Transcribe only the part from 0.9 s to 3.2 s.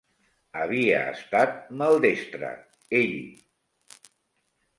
estat maldestre. Ell!